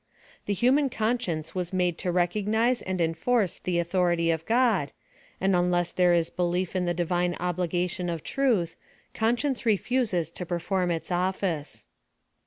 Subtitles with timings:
[0.47, 1.05] The PLAN OP SALVATION.
[1.05, 4.91] 179 hiiinan conscience was made to recognise and en force the aiithorily of God,
[5.39, 8.75] and unless there is be lief in the Divine obligration of truth,
[9.13, 11.85] conscience refuses to perforin its office.